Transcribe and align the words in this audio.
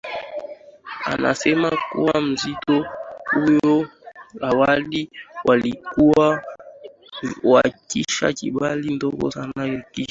anasema 1.05 1.77
kuwa 1.91 2.21
msitu 2.21 2.85
huo 3.25 3.87
awali 4.41 5.09
walikuwa 5.45 6.43
wakiishi 7.43 8.19
kabila 8.19 8.75
dogo 8.75 9.31
sana 9.31 9.51
la 9.55 9.67
Kichi 9.81 9.99